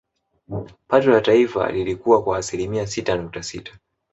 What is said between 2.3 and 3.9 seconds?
asilimia sita nukta sita